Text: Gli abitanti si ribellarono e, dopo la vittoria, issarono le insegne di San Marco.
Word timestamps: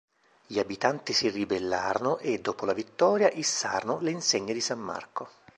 Gli 0.47 0.57
abitanti 0.57 1.13
si 1.13 1.29
ribellarono 1.29 2.17
e, 2.17 2.39
dopo 2.41 2.65
la 2.65 2.73
vittoria, 2.73 3.29
issarono 3.29 3.99
le 3.99 4.09
insegne 4.09 4.51
di 4.51 4.59
San 4.59 4.79
Marco. 4.79 5.29